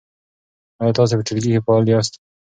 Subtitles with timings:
[0.81, 2.13] آیا تاسو په ټولګي کې فعال یاست؟